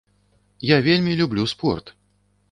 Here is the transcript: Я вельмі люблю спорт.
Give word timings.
Я 0.67 0.77
вельмі 0.87 1.13
люблю 1.19 1.45
спорт. 1.51 1.93